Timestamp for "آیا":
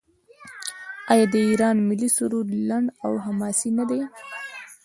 1.11-1.25